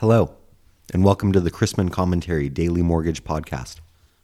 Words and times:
Hello, 0.00 0.36
and 0.94 1.02
welcome 1.02 1.32
to 1.32 1.40
the 1.40 1.50
Chrisman 1.50 1.90
Commentary 1.90 2.48
Daily 2.48 2.82
Mortgage 2.82 3.24
Podcast. 3.24 3.80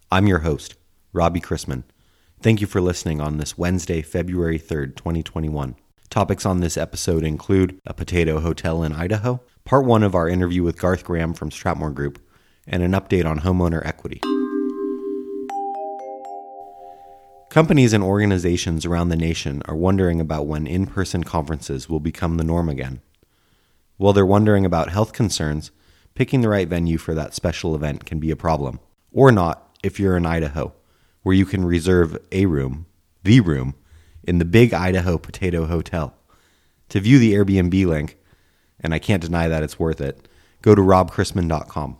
I'm 0.08 0.28
your 0.28 0.38
host, 0.38 0.76
Robbie 1.12 1.40
Chrisman. 1.40 1.82
Thank 2.40 2.60
you 2.60 2.68
for 2.68 2.80
listening 2.80 3.20
on 3.20 3.38
this 3.38 3.58
Wednesday, 3.58 4.00
February 4.00 4.56
3rd, 4.56 4.94
2021. 4.94 5.74
Topics 6.10 6.46
on 6.46 6.60
this 6.60 6.76
episode 6.76 7.24
include 7.24 7.80
a 7.84 7.92
potato 7.92 8.38
hotel 8.38 8.84
in 8.84 8.92
Idaho, 8.92 9.40
part 9.64 9.84
one 9.84 10.04
of 10.04 10.14
our 10.14 10.28
interview 10.28 10.62
with 10.62 10.78
Garth 10.78 11.02
Graham 11.02 11.34
from 11.34 11.50
Stratmor 11.50 11.92
Group, 11.92 12.20
and 12.68 12.84
an 12.84 12.92
update 12.92 13.26
on 13.26 13.40
homeowner 13.40 13.84
equity. 13.84 14.20
Companies 17.50 17.92
and 17.92 18.04
organizations 18.04 18.86
around 18.86 19.08
the 19.08 19.16
nation 19.16 19.60
are 19.64 19.74
wondering 19.74 20.20
about 20.20 20.46
when 20.46 20.68
in 20.68 20.86
person 20.86 21.24
conferences 21.24 21.88
will 21.88 21.98
become 21.98 22.36
the 22.36 22.44
norm 22.44 22.68
again. 22.68 23.00
While 23.96 24.12
they're 24.12 24.26
wondering 24.26 24.66
about 24.66 24.90
health 24.90 25.12
concerns, 25.12 25.70
picking 26.14 26.40
the 26.40 26.48
right 26.48 26.66
venue 26.68 26.98
for 26.98 27.14
that 27.14 27.34
special 27.34 27.74
event 27.74 28.04
can 28.04 28.18
be 28.18 28.30
a 28.30 28.36
problem. 28.36 28.80
Or 29.12 29.30
not 29.30 29.76
if 29.84 30.00
you're 30.00 30.16
in 30.16 30.26
Idaho, 30.26 30.72
where 31.22 31.34
you 31.34 31.46
can 31.46 31.64
reserve 31.64 32.18
a 32.32 32.46
room, 32.46 32.86
the 33.22 33.40
room, 33.40 33.74
in 34.24 34.38
the 34.38 34.44
Big 34.44 34.74
Idaho 34.74 35.16
Potato 35.16 35.66
Hotel. 35.66 36.14
To 36.88 37.00
view 37.00 37.18
the 37.18 37.34
Airbnb 37.34 37.86
link, 37.86 38.18
and 38.80 38.92
I 38.92 38.98
can't 38.98 39.22
deny 39.22 39.48
that 39.48 39.62
it's 39.62 39.78
worth 39.78 40.00
it, 40.00 40.28
go 40.60 40.74
to 40.74 40.82
robchrisman.com. 40.82 41.98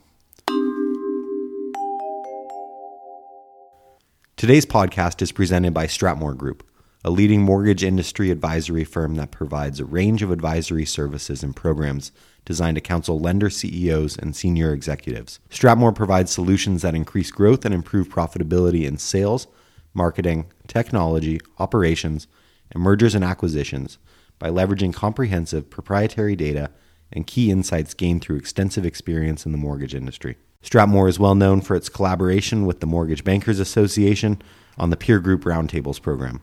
Today's 4.36 4.66
podcast 4.66 5.22
is 5.22 5.32
presented 5.32 5.72
by 5.72 5.86
Stratmor 5.86 6.36
Group 6.36 6.68
a 7.06 7.10
leading 7.10 7.42
mortgage 7.42 7.84
industry 7.84 8.30
advisory 8.30 8.82
firm 8.82 9.16
that 9.16 9.30
provides 9.30 9.78
a 9.78 9.84
range 9.84 10.22
of 10.22 10.30
advisory 10.30 10.86
services 10.86 11.42
and 11.42 11.54
programs 11.54 12.10
designed 12.46 12.76
to 12.76 12.80
counsel 12.80 13.20
lender 13.20 13.50
CEOs 13.50 14.16
and 14.16 14.34
senior 14.34 14.72
executives. 14.72 15.38
Stratmor 15.50 15.94
provides 15.94 16.32
solutions 16.32 16.80
that 16.80 16.94
increase 16.94 17.30
growth 17.30 17.66
and 17.66 17.74
improve 17.74 18.08
profitability 18.08 18.86
in 18.86 18.96
sales, 18.96 19.46
marketing, 19.92 20.46
technology, 20.66 21.38
operations, 21.58 22.26
and 22.70 22.82
mergers 22.82 23.14
and 23.14 23.24
acquisitions 23.24 23.98
by 24.38 24.48
leveraging 24.48 24.94
comprehensive 24.94 25.68
proprietary 25.68 26.34
data 26.34 26.70
and 27.12 27.26
key 27.26 27.50
insights 27.50 27.92
gained 27.92 28.22
through 28.22 28.36
extensive 28.36 28.86
experience 28.86 29.44
in 29.44 29.52
the 29.52 29.58
mortgage 29.58 29.94
industry. 29.94 30.36
Stratmor 30.62 31.10
is 31.10 31.18
well 31.18 31.34
known 31.34 31.60
for 31.60 31.76
its 31.76 31.90
collaboration 31.90 32.64
with 32.64 32.80
the 32.80 32.86
Mortgage 32.86 33.24
Bankers 33.24 33.60
Association 33.60 34.40
on 34.78 34.88
the 34.88 34.96
Peer 34.96 35.20
Group 35.20 35.44
Roundtables 35.44 36.00
program. 36.00 36.40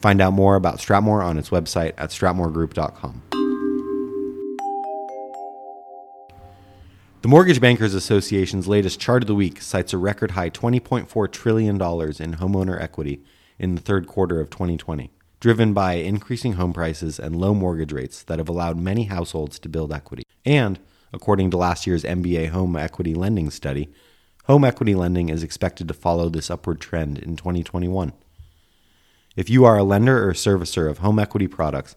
Find 0.00 0.20
out 0.20 0.32
more 0.32 0.54
about 0.54 0.78
Stratmor 0.78 1.24
on 1.24 1.38
its 1.38 1.50
website 1.50 1.94
at 1.98 2.10
stratmorgroup.com. 2.10 3.22
The 7.20 7.28
Mortgage 7.28 7.60
Bankers 7.60 7.94
Association's 7.94 8.68
latest 8.68 9.00
chart 9.00 9.24
of 9.24 9.26
the 9.26 9.34
week 9.34 9.60
cites 9.60 9.92
a 9.92 9.98
record 9.98 10.30
high 10.32 10.50
$20.4 10.50 11.32
trillion 11.32 11.74
in 11.74 11.78
homeowner 11.80 12.80
equity 12.80 13.24
in 13.58 13.74
the 13.74 13.80
third 13.80 14.06
quarter 14.06 14.40
of 14.40 14.50
2020, 14.50 15.10
driven 15.40 15.74
by 15.74 15.94
increasing 15.94 16.52
home 16.52 16.72
prices 16.72 17.18
and 17.18 17.34
low 17.34 17.52
mortgage 17.52 17.92
rates 17.92 18.22
that 18.22 18.38
have 18.38 18.48
allowed 18.48 18.78
many 18.78 19.04
households 19.04 19.58
to 19.58 19.68
build 19.68 19.92
equity. 19.92 20.22
And, 20.44 20.78
according 21.12 21.50
to 21.50 21.56
last 21.56 21.88
year's 21.88 22.04
MBA 22.04 22.50
Home 22.50 22.76
Equity 22.76 23.14
Lending 23.14 23.50
Study, 23.50 23.92
home 24.44 24.64
equity 24.64 24.94
lending 24.94 25.28
is 25.28 25.42
expected 25.42 25.88
to 25.88 25.94
follow 25.94 26.28
this 26.28 26.52
upward 26.52 26.80
trend 26.80 27.18
in 27.18 27.34
2021. 27.36 28.12
If 29.38 29.48
you 29.48 29.64
are 29.64 29.78
a 29.78 29.84
lender 29.84 30.28
or 30.28 30.32
servicer 30.32 30.90
of 30.90 30.98
home 30.98 31.20
equity 31.20 31.46
products, 31.46 31.94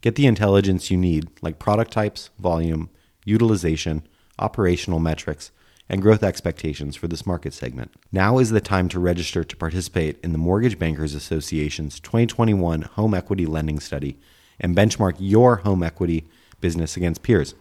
get 0.00 0.16
the 0.16 0.26
intelligence 0.26 0.90
you 0.90 0.96
need, 0.96 1.28
like 1.40 1.60
product 1.60 1.92
types, 1.92 2.30
volume, 2.36 2.90
utilization, 3.24 4.02
operational 4.40 4.98
metrics, 4.98 5.52
and 5.88 6.02
growth 6.02 6.24
expectations 6.24 6.96
for 6.96 7.06
this 7.06 7.24
market 7.24 7.54
segment. 7.54 7.92
Now 8.10 8.38
is 8.38 8.50
the 8.50 8.60
time 8.60 8.88
to 8.88 8.98
register 8.98 9.44
to 9.44 9.56
participate 9.56 10.18
in 10.24 10.32
the 10.32 10.38
Mortgage 10.38 10.80
Bankers 10.80 11.14
Association's 11.14 12.00
2021 12.00 12.82
Home 12.82 13.14
Equity 13.14 13.46
Lending 13.46 13.78
Study 13.78 14.18
and 14.58 14.76
benchmark 14.76 15.14
your 15.20 15.58
home 15.58 15.84
equity 15.84 16.26
business 16.60 16.96
against 16.96 17.22
peers. 17.22 17.54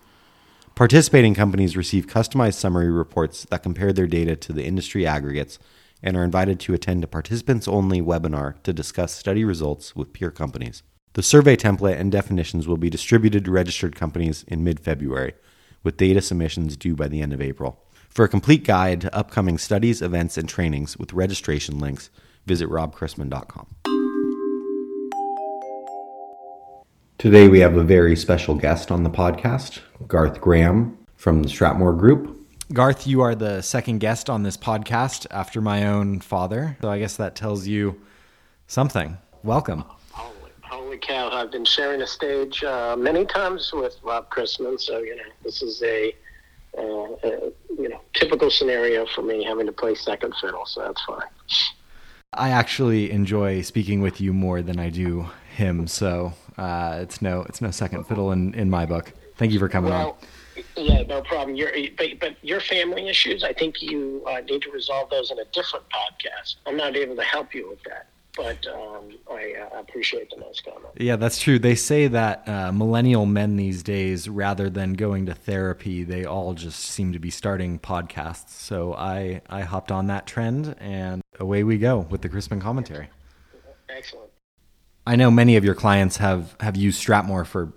Participating 0.73 1.35
companies 1.35 1.77
receive 1.77 2.07
customized 2.07 2.55
summary 2.55 2.89
reports 2.89 3.45
that 3.51 3.61
compare 3.61 3.93
their 3.93 4.07
data 4.07 4.35
to 4.37 4.51
the 4.51 4.65
industry 4.65 5.05
aggregates 5.05 5.59
and 6.01 6.15
are 6.15 6.23
invited 6.23 6.59
to 6.61 6.73
attend 6.73 7.03
a 7.03 7.07
participants 7.07 7.67
only 7.67 8.01
webinar 8.01 8.61
to 8.63 8.73
discuss 8.73 9.13
study 9.13 9.43
results 9.43 9.95
with 9.95 10.13
peer 10.13 10.31
companies. 10.31 10.83
The 11.13 11.23
survey 11.23 11.55
template 11.55 11.99
and 11.99 12.11
definitions 12.11 12.67
will 12.67 12.77
be 12.77 12.89
distributed 12.89 13.45
to 13.45 13.51
registered 13.51 13.95
companies 13.95 14.43
in 14.47 14.63
mid 14.63 14.79
February, 14.79 15.33
with 15.83 15.97
data 15.97 16.21
submissions 16.21 16.77
due 16.77 16.95
by 16.95 17.07
the 17.07 17.21
end 17.21 17.33
of 17.33 17.41
April. 17.41 17.83
For 18.09 18.25
a 18.25 18.29
complete 18.29 18.63
guide 18.63 19.01
to 19.01 19.15
upcoming 19.15 19.57
studies, 19.57 20.01
events, 20.01 20.37
and 20.37 20.47
trainings 20.47 20.97
with 20.97 21.13
registration 21.13 21.79
links, 21.79 22.09
visit 22.45 22.69
robchrisman.com. 22.69 23.67
Today 27.17 27.49
we 27.49 27.59
have 27.59 27.75
a 27.75 27.83
very 27.83 28.15
special 28.15 28.55
guest 28.55 28.91
on 28.91 29.03
the 29.03 29.09
podcast, 29.09 29.79
Garth 30.07 30.39
Graham 30.39 30.97
from 31.15 31.43
the 31.43 31.49
Stratmor 31.49 31.97
Group. 31.97 32.38
Garth, 32.71 33.07
you 33.07 33.21
are 33.21 33.33
the 33.33 33.63
second 33.63 33.97
guest 33.97 34.29
on 34.29 34.43
this 34.43 34.55
podcast 34.55 35.25
after 35.31 35.59
my 35.59 35.87
own 35.87 36.19
father. 36.19 36.77
So 36.81 36.89
I 36.91 36.99
guess 36.99 37.17
that 37.17 37.35
tells 37.35 37.65
you 37.65 37.99
something. 38.67 39.17
Welcome. 39.41 39.85
Holy, 40.11 40.51
holy 40.61 40.97
cow. 40.99 41.31
I've 41.31 41.51
been 41.51 41.65
sharing 41.65 42.03
a 42.03 42.07
stage 42.07 42.63
uh, 42.63 42.95
many 42.95 43.25
times 43.25 43.71
with 43.73 43.97
Rob 44.03 44.29
Chrisman. 44.29 44.79
So, 44.79 44.99
you 44.99 45.15
know, 45.15 45.23
this 45.43 45.63
is 45.63 45.81
a, 45.81 46.13
uh, 46.77 46.81
a, 46.81 47.51
you 47.75 47.89
know, 47.89 48.01
typical 48.13 48.51
scenario 48.51 49.07
for 49.15 49.23
me 49.23 49.43
having 49.43 49.65
to 49.65 49.71
play 49.71 49.95
second 49.95 50.35
fiddle. 50.39 50.67
So 50.67 50.81
that's 50.81 51.01
fine. 51.05 51.27
I 52.33 52.51
actually 52.51 53.09
enjoy 53.09 53.61
speaking 53.61 53.99
with 53.99 54.21
you 54.21 54.31
more 54.31 54.61
than 54.61 54.77
I 54.77 54.91
do 54.91 55.27
him. 55.55 55.87
So 55.87 56.33
uh, 56.55 56.99
it's 57.01 57.19
no, 57.19 57.41
it's 57.49 57.61
no 57.61 57.71
second 57.71 58.03
fiddle 58.03 58.31
in, 58.31 58.53
in 58.53 58.69
my 58.69 58.85
book. 58.85 59.11
Thank 59.37 59.53
you 59.53 59.57
for 59.57 59.69
coming 59.69 59.89
well, 59.89 60.11
on. 60.11 60.27
Yeah, 60.79 61.03
no 61.03 61.21
problem. 61.21 61.55
Your 61.55 61.71
but, 61.97 62.19
but 62.19 62.35
your 62.41 62.61
family 62.61 63.09
issues, 63.09 63.43
I 63.43 63.51
think 63.51 63.81
you 63.81 64.23
uh, 64.25 64.39
need 64.41 64.61
to 64.61 64.71
resolve 64.71 65.09
those 65.09 65.29
in 65.29 65.39
a 65.39 65.45
different 65.51 65.85
podcast. 65.89 66.55
I'm 66.65 66.77
not 66.77 66.95
able 66.95 67.15
to 67.17 67.23
help 67.23 67.53
you 67.53 67.69
with 67.69 67.83
that, 67.83 68.07
but 68.37 68.65
um, 68.67 69.17
I 69.29 69.55
uh, 69.61 69.79
appreciate 69.79 70.29
the 70.29 70.37
nice 70.37 70.61
comment. 70.61 70.93
Yeah, 70.95 71.17
that's 71.17 71.39
true. 71.41 71.59
They 71.59 71.75
say 71.75 72.07
that 72.07 72.47
uh, 72.47 72.71
millennial 72.71 73.25
men 73.25 73.57
these 73.57 73.83
days, 73.83 74.29
rather 74.29 74.69
than 74.69 74.93
going 74.93 75.25
to 75.25 75.33
therapy, 75.33 76.03
they 76.03 76.23
all 76.23 76.53
just 76.53 76.79
seem 76.79 77.11
to 77.11 77.19
be 77.19 77.29
starting 77.29 77.77
podcasts. 77.79 78.51
So 78.51 78.93
I 78.93 79.41
I 79.49 79.61
hopped 79.61 79.91
on 79.91 80.07
that 80.07 80.25
trend, 80.27 80.75
and 80.79 81.21
away 81.39 81.63
we 81.63 81.77
go 81.77 81.99
with 82.09 82.21
the 82.21 82.29
Chrisman 82.29 82.61
commentary. 82.61 83.09
Excellent. 83.89 84.29
I 85.05 85.17
know 85.17 85.29
many 85.29 85.57
of 85.57 85.65
your 85.65 85.75
clients 85.75 86.17
have 86.17 86.55
have 86.61 86.77
used 86.77 87.05
Stratmor 87.05 87.45
for 87.45 87.73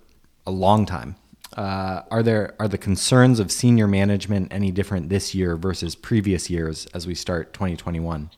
a 0.47 0.53
long 0.53 0.87
time. 0.87 1.17
Uh, 1.57 2.03
are 2.11 2.23
there 2.23 2.55
are 2.59 2.69
the 2.69 2.79
concerns 2.79 3.39
of 3.39 3.53
senior 3.53 3.87
management 3.87 4.49
any 4.53 4.71
different 4.71 5.09
this 5.09 5.35
year 5.35 5.57
versus 5.57 5.95
previous 5.95 6.49
years 6.49 6.87
as 6.95 7.07
we 7.07 7.15
start 7.15 7.53
2021? 7.53 8.31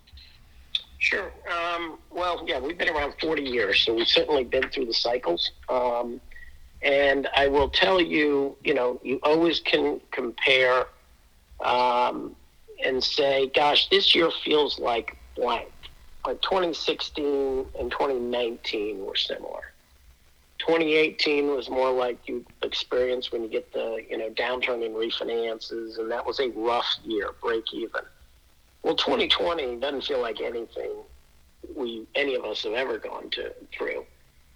Sure. 0.98 1.32
Um, 1.52 1.98
well, 2.10 2.44
yeah, 2.46 2.58
we've 2.58 2.78
been 2.78 2.88
around 2.88 3.14
40 3.20 3.42
years, 3.42 3.82
so 3.84 3.94
we've 3.94 4.08
certainly 4.08 4.44
been 4.44 4.68
through 4.70 4.86
the 4.86 4.94
cycles. 4.94 5.52
Um, 5.68 6.20
and 6.82 7.28
I 7.36 7.46
will 7.48 7.68
tell 7.68 8.00
you, 8.00 8.56
you 8.64 8.74
know, 8.74 9.00
you 9.02 9.20
always 9.22 9.60
can 9.60 10.00
compare 10.10 10.86
um, 11.60 12.34
and 12.84 13.02
say, 13.02 13.50
gosh, 13.54 13.88
this 13.90 14.14
year 14.14 14.30
feels 14.44 14.78
like 14.78 15.16
blank. 15.36 15.70
But 16.24 16.40
2016 16.42 17.66
and 17.78 17.90
2019 17.90 19.04
were 19.04 19.16
similar. 19.16 19.73
2018 20.66 21.48
was 21.48 21.68
more 21.68 21.90
like 21.92 22.18
you 22.26 22.44
experience 22.62 23.30
when 23.30 23.42
you 23.42 23.48
get 23.50 23.70
the 23.74 24.02
you 24.08 24.16
know 24.16 24.30
downturn 24.30 24.84
in 24.84 24.92
refinances, 24.92 25.98
and 25.98 26.10
that 26.10 26.24
was 26.24 26.40
a 26.40 26.48
rough 26.50 26.86
year, 27.04 27.32
break 27.42 27.64
even. 27.74 28.00
Well, 28.82 28.94
2020 28.94 29.76
doesn't 29.76 30.04
feel 30.04 30.22
like 30.22 30.40
anything 30.40 30.90
we 31.76 32.06
any 32.14 32.34
of 32.34 32.44
us 32.44 32.62
have 32.64 32.72
ever 32.72 32.98
gone 32.98 33.28
to 33.30 33.52
through, 33.76 34.06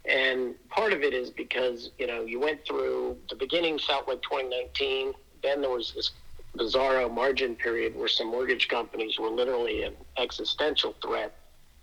and 0.06 0.54
part 0.70 0.94
of 0.94 1.02
it 1.02 1.12
is 1.12 1.28
because 1.28 1.90
you 1.98 2.06
know 2.06 2.22
you 2.22 2.40
went 2.40 2.64
through 2.66 3.18
the 3.28 3.36
beginning 3.36 3.78
felt 3.78 4.08
like 4.08 4.22
2019, 4.22 5.12
then 5.42 5.60
there 5.60 5.70
was 5.70 5.92
this 5.94 6.12
bizarro 6.56 7.12
margin 7.12 7.54
period 7.54 7.94
where 7.94 8.08
some 8.08 8.28
mortgage 8.28 8.68
companies 8.68 9.18
were 9.18 9.28
literally 9.28 9.82
an 9.82 9.94
existential 10.16 10.94
threat 11.02 11.34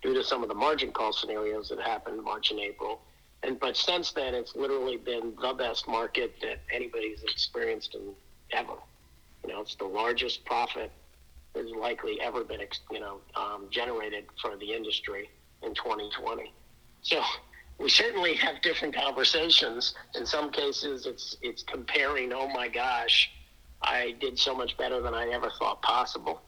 due 0.01 0.15
to 0.15 0.23
some 0.23 0.41
of 0.41 0.49
the 0.49 0.55
margin 0.55 0.91
call 0.91 1.13
scenarios 1.13 1.69
that 1.69 1.79
happened 1.79 2.23
March 2.23 2.49
and 2.49 2.59
April 2.59 2.99
and 3.45 3.59
but 3.59 3.77
since 3.77 4.11
then, 4.11 4.33
it's 4.33 4.55
literally 4.55 4.97
been 4.97 5.33
the 5.41 5.53
best 5.53 5.87
market 5.87 6.35
that 6.41 6.59
anybody's 6.73 7.23
experienced 7.23 7.95
in 7.95 8.13
ever. 8.51 8.73
You 9.43 9.53
know, 9.53 9.61
it's 9.61 9.75
the 9.75 9.85
largest 9.85 10.45
profit 10.45 10.91
that's 11.53 11.69
likely 11.71 12.19
ever 12.21 12.43
been, 12.43 12.59
you 12.91 12.99
know, 12.99 13.19
um, 13.35 13.67
generated 13.69 14.25
for 14.41 14.57
the 14.57 14.73
industry 14.73 15.29
in 15.63 15.73
2020. 15.73 16.51
So 17.01 17.21
we 17.77 17.89
certainly 17.89 18.33
have 18.35 18.61
different 18.61 18.95
conversations. 18.95 19.93
In 20.15 20.25
some 20.25 20.51
cases, 20.51 21.05
it's 21.05 21.37
it's 21.41 21.63
comparing. 21.63 22.33
Oh 22.33 22.47
my 22.47 22.67
gosh, 22.67 23.29
I 23.81 24.15
did 24.19 24.39
so 24.39 24.55
much 24.55 24.77
better 24.77 25.01
than 25.01 25.13
I 25.13 25.29
ever 25.29 25.51
thought 25.59 25.81
possible. 25.81 26.41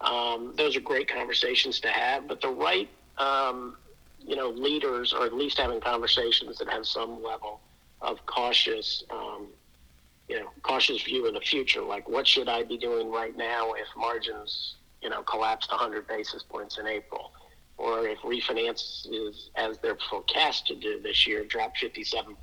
Um, 0.00 0.54
those 0.56 0.76
are 0.76 0.80
great 0.80 1.08
conversations 1.08 1.78
to 1.80 1.88
have, 1.88 2.26
but 2.26 2.40
the 2.40 2.48
right, 2.48 2.88
um, 3.18 3.76
you 4.26 4.36
know, 4.36 4.50
leaders 4.50 5.12
are 5.12 5.26
at 5.26 5.34
least 5.34 5.58
having 5.58 5.80
conversations 5.80 6.58
that 6.58 6.68
have 6.68 6.86
some 6.86 7.22
level 7.22 7.60
of 8.00 8.24
cautious, 8.26 9.04
um, 9.10 9.48
you 10.28 10.38
know, 10.38 10.50
cautious 10.62 11.02
view 11.02 11.26
of 11.26 11.34
the 11.34 11.40
future. 11.40 11.82
Like, 11.82 12.08
what 12.08 12.26
should 12.26 12.48
I 12.48 12.62
be 12.62 12.78
doing 12.78 13.10
right 13.10 13.36
now 13.36 13.72
if 13.72 13.86
margins, 13.96 14.76
you 15.02 15.10
know, 15.10 15.22
collapsed 15.22 15.70
100 15.70 16.06
basis 16.06 16.42
points 16.42 16.78
in 16.78 16.86
April? 16.86 17.32
Or 17.76 18.06
if 18.06 18.18
refinances, 18.18 19.48
as 19.56 19.78
they're 19.78 19.96
forecast 20.10 20.66
to 20.66 20.74
do 20.74 21.00
this 21.02 21.26
year, 21.26 21.44
drop 21.44 21.72
57%. 21.76 22.36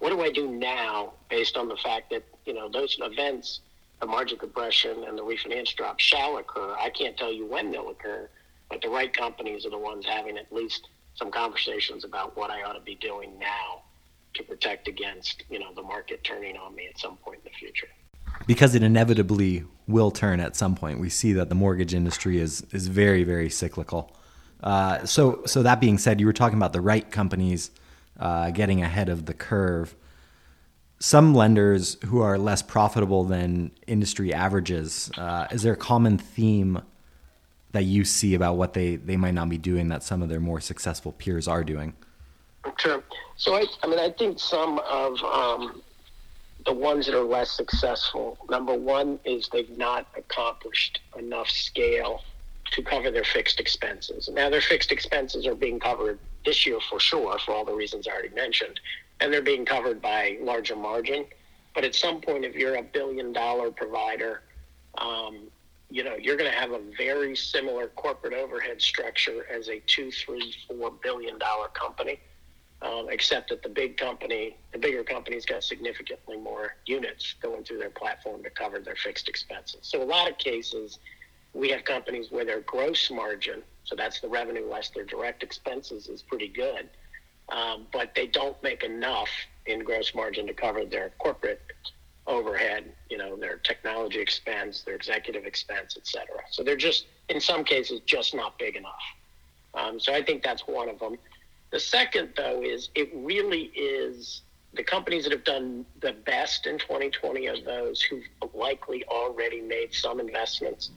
What 0.00 0.10
do 0.10 0.20
I 0.20 0.30
do 0.30 0.50
now 0.50 1.12
based 1.28 1.56
on 1.56 1.68
the 1.68 1.76
fact 1.76 2.10
that, 2.10 2.24
you 2.44 2.54
know, 2.54 2.68
those 2.68 2.96
events, 3.00 3.60
the 4.00 4.06
margin 4.06 4.38
compression 4.38 5.04
and 5.04 5.16
the 5.16 5.22
refinance 5.22 5.74
drop 5.74 5.98
shall 5.98 6.36
occur? 6.38 6.76
I 6.78 6.90
can't 6.90 7.16
tell 7.16 7.32
you 7.32 7.46
when 7.46 7.70
they'll 7.70 7.90
occur, 7.90 8.28
but 8.70 8.80
the 8.80 8.88
right 8.88 9.12
companies 9.12 9.66
are 9.66 9.70
the 9.70 9.78
ones 9.78 10.06
having 10.06 10.38
at 10.38 10.50
least 10.52 10.88
some 11.14 11.30
conversations 11.30 12.04
about 12.04 12.36
what 12.36 12.50
I 12.50 12.62
ought 12.62 12.74
to 12.74 12.80
be 12.80 12.94
doing 12.94 13.38
now 13.38 13.82
to 14.34 14.42
protect 14.44 14.88
against 14.88 15.44
you 15.50 15.58
know 15.58 15.74
the 15.74 15.82
market 15.82 16.22
turning 16.24 16.56
on 16.56 16.74
me 16.74 16.86
at 16.88 16.98
some 16.98 17.16
point 17.16 17.40
in 17.44 17.50
the 17.52 17.56
future. 17.58 17.88
Because 18.46 18.74
it 18.74 18.82
inevitably 18.82 19.64
will 19.88 20.12
turn 20.12 20.38
at 20.40 20.54
some 20.56 20.76
point. 20.76 21.00
We 21.00 21.10
see 21.10 21.32
that 21.34 21.48
the 21.48 21.54
mortgage 21.54 21.92
industry 21.92 22.38
is 22.38 22.64
is 22.72 22.86
very 22.86 23.24
very 23.24 23.50
cyclical. 23.50 24.16
Uh, 24.62 25.04
so 25.04 25.42
so 25.46 25.62
that 25.62 25.80
being 25.80 25.98
said, 25.98 26.20
you 26.20 26.26
were 26.26 26.32
talking 26.32 26.56
about 26.56 26.72
the 26.72 26.80
right 26.80 27.10
companies 27.10 27.70
uh, 28.18 28.50
getting 28.50 28.82
ahead 28.82 29.08
of 29.08 29.26
the 29.26 29.34
curve. 29.34 29.96
Some 31.00 31.34
lenders 31.34 31.96
who 32.04 32.20
are 32.20 32.38
less 32.38 32.60
profitable 32.62 33.24
than 33.24 33.72
industry 33.86 34.34
averages. 34.34 35.10
Uh, 35.16 35.48
is 35.50 35.62
there 35.62 35.72
a 35.72 35.76
common 35.76 36.18
theme 36.18 36.82
that 37.72 37.84
you 37.84 38.04
see 38.04 38.34
about 38.34 38.56
what 38.56 38.72
they, 38.72 38.96
they 38.96 39.16
might 39.16 39.34
not 39.34 39.48
be 39.48 39.58
doing 39.58 39.88
that 39.88 40.02
some 40.02 40.22
of 40.22 40.28
their 40.28 40.40
more 40.40 40.60
successful 40.60 41.12
peers 41.12 41.46
are 41.46 41.62
doing? 41.62 41.94
Sure. 42.78 43.02
So 43.36 43.54
I, 43.54 43.64
I 43.82 43.86
mean, 43.86 43.98
I 43.98 44.10
think 44.10 44.38
some 44.38 44.80
of 44.80 45.22
um, 45.22 45.82
the 46.66 46.72
ones 46.72 47.06
that 47.06 47.14
are 47.14 47.24
less 47.24 47.52
successful. 47.52 48.38
Number 48.48 48.74
one 48.74 49.18
is 49.24 49.48
they've 49.52 49.76
not 49.76 50.06
accomplished 50.16 51.00
enough 51.18 51.48
scale 51.48 52.22
to 52.72 52.82
cover 52.82 53.10
their 53.10 53.24
fixed 53.24 53.60
expenses. 53.60 54.28
Now 54.32 54.50
their 54.50 54.60
fixed 54.60 54.92
expenses 54.92 55.46
are 55.46 55.54
being 55.54 55.80
covered 55.80 56.18
this 56.44 56.66
year 56.66 56.78
for 56.88 57.00
sure, 57.00 57.38
for 57.40 57.52
all 57.52 57.64
the 57.64 57.74
reasons 57.74 58.06
I 58.06 58.12
already 58.12 58.34
mentioned, 58.34 58.80
and 59.20 59.32
they're 59.32 59.42
being 59.42 59.64
covered 59.64 60.00
by 60.00 60.38
larger 60.40 60.76
margin. 60.76 61.26
But 61.74 61.84
at 61.84 61.94
some 61.94 62.20
point, 62.20 62.44
if 62.44 62.54
you're 62.54 62.76
a 62.76 62.82
billion 62.82 63.32
dollar 63.32 63.70
provider, 63.70 64.42
um, 64.98 65.50
you 65.90 66.04
know 66.04 66.14
you're 66.16 66.36
going 66.36 66.50
to 66.50 66.56
have 66.56 66.70
a 66.70 66.80
very 66.96 67.36
similar 67.36 67.88
corporate 67.88 68.32
overhead 68.32 68.80
structure 68.80 69.46
as 69.50 69.68
a 69.68 69.80
two, 69.86 70.10
three, 70.10 70.54
four 70.68 70.92
billion 71.02 71.38
dollar 71.38 71.68
company 71.68 72.20
um, 72.82 73.08
except 73.10 73.50
that 73.50 73.62
the 73.62 73.68
big 73.68 73.96
company, 73.96 74.56
the 74.72 74.78
bigger 74.78 75.04
company's 75.04 75.44
got 75.44 75.62
significantly 75.62 76.36
more 76.36 76.76
units 76.86 77.34
going 77.42 77.62
through 77.62 77.78
their 77.78 77.90
platform 77.90 78.42
to 78.42 78.50
cover 78.50 78.78
their 78.78 78.96
fixed 78.96 79.28
expenses. 79.28 79.80
So 79.82 80.02
a 80.02 80.04
lot 80.04 80.30
of 80.30 80.38
cases, 80.38 80.98
we 81.52 81.68
have 81.70 81.84
companies 81.84 82.30
where 82.30 82.44
their 82.44 82.60
gross 82.60 83.10
margin, 83.10 83.62
so 83.84 83.94
that's 83.96 84.20
the 84.20 84.28
revenue 84.28 84.66
less 84.66 84.90
their 84.90 85.04
direct 85.04 85.42
expenses, 85.42 86.08
is 86.08 86.22
pretty 86.22 86.48
good, 86.48 86.88
um, 87.50 87.86
but 87.92 88.14
they 88.14 88.26
don't 88.26 88.60
make 88.62 88.82
enough 88.82 89.28
in 89.66 89.84
gross 89.84 90.14
margin 90.14 90.46
to 90.46 90.54
cover 90.54 90.84
their 90.86 91.12
corporate 91.18 91.60
overhead, 92.30 92.92
you 93.10 93.18
know, 93.18 93.36
their 93.36 93.56
technology 93.56 94.20
expense, 94.20 94.82
their 94.82 94.94
executive 94.94 95.44
expense, 95.44 95.96
et 95.96 96.06
cetera. 96.06 96.40
So 96.50 96.62
they're 96.62 96.76
just, 96.76 97.06
in 97.28 97.40
some 97.40 97.64
cases, 97.64 98.00
just 98.06 98.34
not 98.34 98.58
big 98.58 98.76
enough. 98.76 99.02
Um, 99.74 100.00
so 100.00 100.14
I 100.14 100.22
think 100.22 100.42
that's 100.42 100.62
one 100.66 100.88
of 100.88 100.98
them. 100.98 101.16
The 101.70 101.80
second, 101.80 102.30
though, 102.36 102.62
is 102.62 102.90
it 102.94 103.10
really 103.14 103.64
is 103.76 104.42
the 104.74 104.82
companies 104.82 105.24
that 105.24 105.32
have 105.32 105.44
done 105.44 105.84
the 106.00 106.12
best 106.12 106.66
in 106.66 106.78
2020 106.78 107.48
are 107.48 107.60
those 107.60 108.00
who've 108.00 108.24
likely 108.54 109.04
already 109.06 109.60
made 109.60 109.92
some 109.92 110.20
investments 110.20 110.90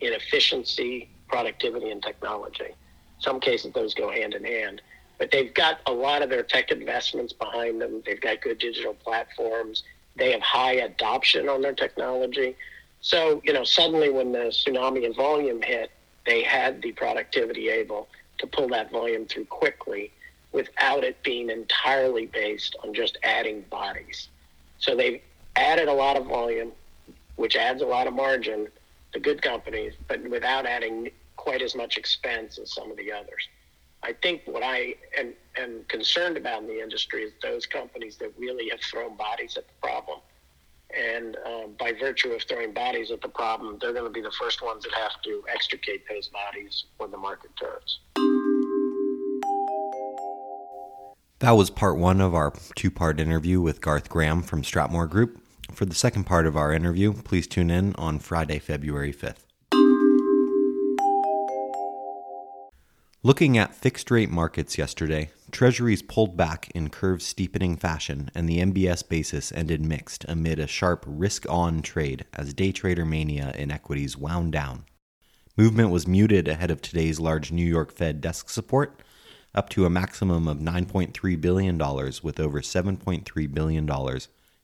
in 0.00 0.12
efficiency, 0.12 1.08
productivity, 1.28 1.90
and 1.90 2.02
technology. 2.02 2.74
Some 3.20 3.40
cases, 3.40 3.72
those 3.74 3.94
go 3.94 4.10
hand 4.10 4.34
in 4.34 4.44
hand. 4.44 4.80
But 5.18 5.30
they've 5.30 5.52
got 5.52 5.80
a 5.86 5.92
lot 5.92 6.22
of 6.22 6.30
their 6.30 6.44
tech 6.44 6.70
investments 6.70 7.32
behind 7.32 7.80
them. 7.80 8.02
They've 8.06 8.20
got 8.20 8.40
good 8.40 8.58
digital 8.58 8.94
platforms. 8.94 9.82
They 10.18 10.32
have 10.32 10.42
high 10.42 10.74
adoption 10.74 11.48
on 11.48 11.62
their 11.62 11.74
technology. 11.74 12.56
So, 13.00 13.40
you 13.44 13.52
know, 13.52 13.64
suddenly 13.64 14.10
when 14.10 14.32
the 14.32 14.50
tsunami 14.50 15.04
in 15.04 15.14
volume 15.14 15.62
hit, 15.62 15.90
they 16.26 16.42
had 16.42 16.82
the 16.82 16.92
productivity 16.92 17.70
able 17.70 18.08
to 18.38 18.46
pull 18.46 18.68
that 18.68 18.90
volume 18.90 19.26
through 19.26 19.46
quickly 19.46 20.10
without 20.52 21.04
it 21.04 21.22
being 21.22 21.50
entirely 21.50 22.26
based 22.26 22.74
on 22.82 22.92
just 22.94 23.16
adding 23.22 23.62
bodies. 23.70 24.28
So 24.78 24.96
they've 24.96 25.22
added 25.56 25.88
a 25.88 25.92
lot 25.92 26.16
of 26.16 26.26
volume, 26.26 26.72
which 27.36 27.56
adds 27.56 27.82
a 27.82 27.86
lot 27.86 28.06
of 28.06 28.14
margin 28.14 28.68
to 29.12 29.20
good 29.20 29.40
companies, 29.42 29.94
but 30.08 30.22
without 30.28 30.66
adding 30.66 31.10
quite 31.36 31.62
as 31.62 31.74
much 31.74 31.96
expense 31.96 32.58
as 32.58 32.72
some 32.72 32.90
of 32.90 32.96
the 32.96 33.12
others. 33.12 33.48
I 34.08 34.14
think 34.22 34.40
what 34.46 34.62
I 34.62 34.94
am, 35.18 35.34
am 35.58 35.84
concerned 35.88 36.38
about 36.38 36.62
in 36.62 36.68
the 36.68 36.82
industry 36.82 37.24
is 37.24 37.32
those 37.42 37.66
companies 37.66 38.16
that 38.16 38.32
really 38.38 38.70
have 38.70 38.80
thrown 38.80 39.18
bodies 39.18 39.58
at 39.58 39.68
the 39.68 39.74
problem. 39.82 40.20
And 40.96 41.36
um, 41.44 41.74
by 41.78 41.92
virtue 41.92 42.30
of 42.30 42.42
throwing 42.44 42.72
bodies 42.72 43.10
at 43.10 43.20
the 43.20 43.28
problem, 43.28 43.76
they're 43.78 43.92
going 43.92 44.06
to 44.06 44.10
be 44.10 44.22
the 44.22 44.32
first 44.40 44.62
ones 44.62 44.84
that 44.84 44.94
have 44.94 45.20
to 45.24 45.44
extricate 45.52 46.08
those 46.08 46.28
bodies 46.28 46.84
when 46.96 47.10
the 47.10 47.18
market 47.18 47.50
turns. 47.60 48.00
That 51.40 51.50
was 51.50 51.68
part 51.68 51.98
one 51.98 52.22
of 52.22 52.34
our 52.34 52.54
two 52.76 52.90
part 52.90 53.20
interview 53.20 53.60
with 53.60 53.82
Garth 53.82 54.08
Graham 54.08 54.40
from 54.40 54.62
Stratmor 54.62 55.06
Group. 55.10 55.38
For 55.74 55.84
the 55.84 55.94
second 55.94 56.24
part 56.24 56.46
of 56.46 56.56
our 56.56 56.72
interview, 56.72 57.12
please 57.12 57.46
tune 57.46 57.70
in 57.70 57.94
on 57.96 58.20
Friday, 58.20 58.58
February 58.58 59.12
5th. 59.12 59.47
Looking 63.24 63.58
at 63.58 63.74
fixed 63.74 64.12
rate 64.12 64.30
markets 64.30 64.78
yesterday, 64.78 65.32
Treasuries 65.50 66.02
pulled 66.02 66.36
back 66.36 66.70
in 66.72 66.88
curve 66.88 67.20
steepening 67.20 67.76
fashion, 67.76 68.30
and 68.32 68.48
the 68.48 68.60
MBS 68.60 69.08
basis 69.08 69.50
ended 69.50 69.84
mixed 69.84 70.24
amid 70.28 70.60
a 70.60 70.68
sharp 70.68 71.04
risk 71.04 71.44
on 71.48 71.82
trade 71.82 72.26
as 72.32 72.54
day 72.54 72.70
trader 72.70 73.04
mania 73.04 73.52
in 73.58 73.72
equities 73.72 74.16
wound 74.16 74.52
down. 74.52 74.84
Movement 75.56 75.90
was 75.90 76.06
muted 76.06 76.46
ahead 76.46 76.70
of 76.70 76.80
today's 76.80 77.18
large 77.18 77.50
New 77.50 77.66
York 77.66 77.90
Fed 77.90 78.20
desk 78.20 78.48
support 78.50 79.02
up 79.52 79.68
to 79.70 79.84
a 79.84 79.90
maximum 79.90 80.46
of 80.46 80.58
$9.3 80.58 81.40
billion 81.40 81.76
with 82.22 82.38
over 82.38 82.60
$7.3 82.60 83.52
billion 83.52 84.20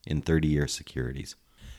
in 0.07 0.23
30 0.23 0.49
year 0.49 0.69
securities. 0.69 1.35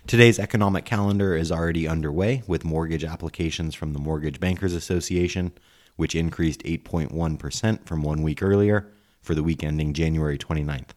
Today's 0.07 0.39
economic 0.39 0.83
calendar 0.83 1.37
is 1.37 1.53
already 1.53 1.87
underway 1.87 2.43
with 2.47 2.65
mortgage 2.65 3.05
applications 3.05 3.75
from 3.75 3.93
the 3.93 3.99
Mortgage 3.99 4.41
Bankers 4.41 4.73
Association, 4.73 5.53
which 5.95 6.15
increased 6.15 6.63
8.1% 6.63 7.85
from 7.85 8.01
one 8.01 8.21
week 8.21 8.41
earlier 8.41 8.91
for 9.21 9.35
the 9.35 9.43
week 9.43 9.63
ending 9.63 9.93
January 9.93 10.37
29th. 10.37 10.89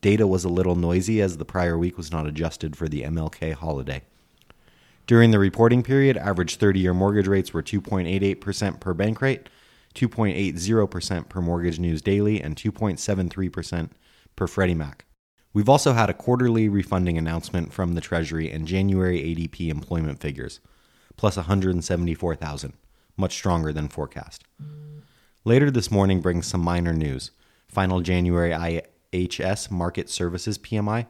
Data 0.00 0.26
was 0.26 0.44
a 0.44 0.48
little 0.48 0.76
noisy 0.76 1.20
as 1.20 1.36
the 1.36 1.44
prior 1.44 1.78
week 1.78 1.96
was 1.96 2.12
not 2.12 2.26
adjusted 2.26 2.76
for 2.76 2.88
the 2.88 3.02
MLK 3.02 3.54
holiday. 3.54 4.02
During 5.06 5.30
the 5.30 5.38
reporting 5.38 5.82
period, 5.82 6.16
average 6.16 6.56
30 6.56 6.80
year 6.80 6.94
mortgage 6.94 7.26
rates 7.26 7.52
were 7.52 7.62
2.88% 7.62 8.80
per 8.80 8.94
Bankrate, 8.94 9.46
2.80% 9.94 11.28
per 11.28 11.40
Mortgage 11.40 11.78
News 11.78 12.02
Daily, 12.02 12.40
and 12.40 12.56
2.73% 12.56 13.90
per 14.34 14.46
Freddie 14.46 14.74
Mac. 14.74 15.04
We've 15.52 15.68
also 15.68 15.92
had 15.92 16.10
a 16.10 16.14
quarterly 16.14 16.68
refunding 16.68 17.16
announcement 17.16 17.72
from 17.72 17.94
the 17.94 18.00
Treasury 18.00 18.50
and 18.50 18.66
January 18.66 19.20
ADP 19.20 19.68
employment 19.68 20.20
figures, 20.20 20.60
plus 21.16 21.36
174,000, 21.36 22.72
much 23.16 23.34
stronger 23.34 23.72
than 23.72 23.88
forecast. 23.88 24.44
Later 25.44 25.70
this 25.70 25.90
morning 25.90 26.20
brings 26.20 26.46
some 26.46 26.62
minor 26.62 26.92
news. 26.92 27.30
Final 27.68 28.00
January 28.00 28.50
IHS 28.50 29.68
Markit 29.68 30.08
Services 30.08 30.58
PMI, 30.58 31.06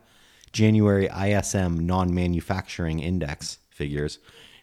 January 0.53 1.09
ISM 1.09 1.87
Non 1.87 2.15
Manufacturing 2.15 3.01
Index 3.01 3.59
figures, 3.71 4.19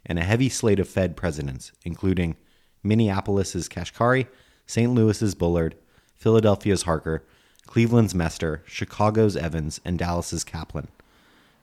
and 0.05 0.17
a 0.17 0.24
heavy 0.24 0.50
slate 0.50 0.79
of 0.79 0.89
Fed 0.89 1.15
presidents, 1.15 1.71
including 1.83 2.36
Minneapolis's 2.83 3.69
Kashkari, 3.69 4.27
St. 4.65 4.91
Louis's 4.91 5.36
Bullard, 5.36 5.75
Philadelphia's 6.15 6.83
Harker, 6.83 7.24
Cleveland's 7.67 8.15
Mester, 8.15 8.63
Chicago's 8.65 9.38
Evans, 9.38 9.79
and 9.86 9.98
Dallas's 10.00 10.43
Kaplan. 10.43 10.88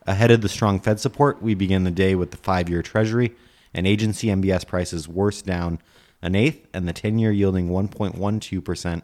Ahead 0.07 0.31
of 0.31 0.41
the 0.41 0.49
strong 0.49 0.81
Fed 0.81 1.01
support, 1.01 1.43
we 1.43 1.55
begin 1.55 1.85
the 1.85 1.91
day 1.91 2.15
with 2.15 2.31
the 2.31 2.37
five 2.37 2.69
year 2.69 2.83
Treasury 2.83 3.35
and 3.75 3.87
agency 3.87 4.29
MBS 4.29 4.67
prices 4.67 5.09
worse 5.09 5.43
down 5.43 5.79
an 6.21 6.35
eighth, 6.35 6.67
and 6.75 6.89
the 6.89 6.93
10 6.93 7.19
year 7.19 7.31
yielding 7.31 7.69
1.12% 7.69 9.03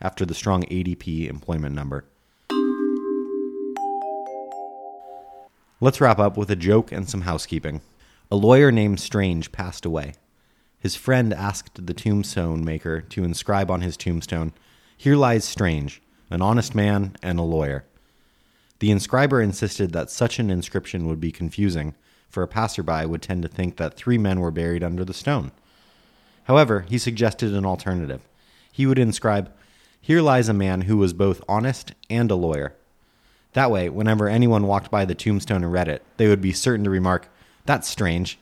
after 0.00 0.26
the 0.26 0.34
strong 0.34 0.64
ADP 0.64 1.28
employment 1.28 1.74
number. 1.74 2.04
Let's 5.80 6.00
wrap 6.00 6.18
up 6.18 6.36
with 6.36 6.50
a 6.50 6.56
joke 6.56 6.90
and 6.90 7.08
some 7.08 7.22
housekeeping. 7.22 7.82
A 8.30 8.36
lawyer 8.36 8.72
named 8.72 8.98
Strange 8.98 9.52
passed 9.52 9.84
away. 9.84 10.14
His 10.78 10.96
friend 10.96 11.32
asked 11.32 11.86
the 11.86 11.94
tombstone 11.94 12.64
maker 12.64 13.00
to 13.00 13.24
inscribe 13.24 13.70
on 13.70 13.82
his 13.82 13.96
tombstone, 13.96 14.52
Here 14.96 15.16
lies 15.16 15.44
Strange, 15.44 16.02
an 16.30 16.42
honest 16.42 16.74
man 16.74 17.16
and 17.22 17.38
a 17.38 17.42
lawyer. 17.42 17.84
The 18.78 18.90
inscriber 18.90 19.42
insisted 19.42 19.92
that 19.92 20.10
such 20.10 20.38
an 20.38 20.50
inscription 20.50 21.06
would 21.06 21.20
be 21.20 21.32
confusing, 21.32 21.94
for 22.36 22.42
a 22.42 22.48
passerby 22.48 23.06
would 23.06 23.22
tend 23.22 23.40
to 23.40 23.48
think 23.48 23.78
that 23.78 23.96
three 23.96 24.18
men 24.18 24.40
were 24.40 24.50
buried 24.50 24.84
under 24.84 25.06
the 25.06 25.14
stone. 25.14 25.52
However, 26.44 26.84
he 26.86 26.98
suggested 26.98 27.54
an 27.54 27.64
alternative. 27.64 28.20
He 28.70 28.84
would 28.84 28.98
inscribe, 28.98 29.50
Here 30.02 30.20
lies 30.20 30.50
a 30.50 30.52
man 30.52 30.82
who 30.82 30.98
was 30.98 31.14
both 31.14 31.42
honest 31.48 31.94
and 32.10 32.30
a 32.30 32.34
lawyer. 32.34 32.74
That 33.54 33.70
way, 33.70 33.88
whenever 33.88 34.28
anyone 34.28 34.66
walked 34.66 34.90
by 34.90 35.06
the 35.06 35.14
tombstone 35.14 35.64
and 35.64 35.72
read 35.72 35.88
it, 35.88 36.02
they 36.18 36.28
would 36.28 36.42
be 36.42 36.52
certain 36.52 36.84
to 36.84 36.90
remark, 36.90 37.30
That's 37.64 37.88
strange. 37.88 38.38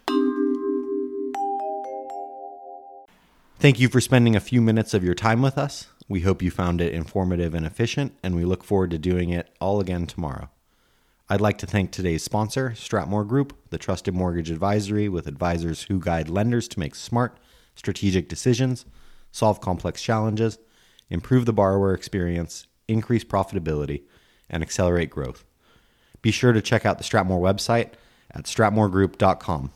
Thank 3.60 3.78
you 3.78 3.88
for 3.88 4.00
spending 4.00 4.34
a 4.34 4.40
few 4.40 4.60
minutes 4.60 4.92
of 4.92 5.04
your 5.04 5.14
time 5.14 5.40
with 5.40 5.56
us. 5.56 5.86
We 6.08 6.22
hope 6.22 6.42
you 6.42 6.50
found 6.50 6.80
it 6.80 6.92
informative 6.92 7.54
and 7.54 7.64
efficient, 7.64 8.12
and 8.24 8.34
we 8.34 8.44
look 8.44 8.64
forward 8.64 8.90
to 8.90 8.98
doing 8.98 9.30
it 9.30 9.50
all 9.60 9.78
again 9.78 10.08
tomorrow. 10.08 10.48
I'd 11.26 11.40
like 11.40 11.56
to 11.58 11.66
thank 11.66 11.90
today's 11.90 12.22
sponsor, 12.22 12.74
Stratmor 12.76 13.26
Group, 13.26 13.56
the 13.70 13.78
trusted 13.78 14.14
mortgage 14.14 14.50
advisory 14.50 15.08
with 15.08 15.26
advisors 15.26 15.84
who 15.84 15.98
guide 15.98 16.28
lenders 16.28 16.68
to 16.68 16.78
make 16.78 16.94
smart, 16.94 17.38
strategic 17.74 18.28
decisions, 18.28 18.84
solve 19.32 19.58
complex 19.58 20.02
challenges, 20.02 20.58
improve 21.08 21.46
the 21.46 21.52
borrower 21.52 21.94
experience, 21.94 22.66
increase 22.88 23.24
profitability, 23.24 24.02
and 24.50 24.62
accelerate 24.62 25.08
growth. 25.08 25.46
Be 26.20 26.30
sure 26.30 26.52
to 26.52 26.60
check 26.60 26.84
out 26.84 26.98
the 26.98 27.04
Stratmor 27.04 27.40
website 27.40 27.92
at 28.30 28.44
stratmorgroup.com. 28.44 29.72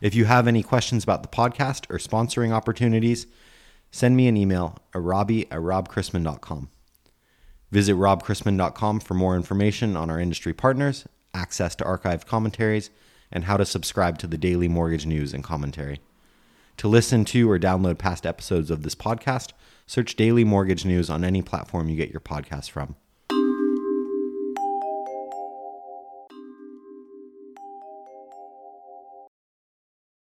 If 0.00 0.14
you 0.14 0.24
have 0.24 0.46
any 0.46 0.62
questions 0.62 1.04
about 1.04 1.22
the 1.22 1.28
podcast 1.28 1.90
or 1.90 1.98
sponsoring 1.98 2.52
opportunities, 2.52 3.26
send 3.90 4.16
me 4.16 4.28
an 4.28 4.36
email 4.38 4.78
at 4.94 5.02
robbie 5.02 5.50
at 5.52 5.58
robchrisman.com. 5.58 6.70
Visit 7.70 7.94
robchrisman.com 7.94 9.00
for 9.00 9.14
more 9.14 9.36
information 9.36 9.96
on 9.96 10.10
our 10.10 10.20
industry 10.20 10.52
partners, 10.52 11.06
access 11.34 11.74
to 11.76 11.84
archived 11.84 12.26
commentaries, 12.26 12.90
and 13.30 13.44
how 13.44 13.56
to 13.56 13.64
subscribe 13.64 14.18
to 14.18 14.26
the 14.26 14.38
daily 14.38 14.68
mortgage 14.68 15.06
news 15.06 15.34
and 15.34 15.42
commentary. 15.42 16.00
To 16.78 16.88
listen 16.88 17.24
to 17.26 17.50
or 17.50 17.58
download 17.58 17.98
past 17.98 18.26
episodes 18.26 18.70
of 18.70 18.82
this 18.82 18.94
podcast, 18.94 19.52
search 19.86 20.14
Daily 20.14 20.44
Mortgage 20.44 20.84
News 20.84 21.08
on 21.08 21.24
any 21.24 21.42
platform 21.42 21.88
you 21.88 21.96
get 21.96 22.10
your 22.10 22.20
podcast 22.20 22.70
from. 22.70 22.96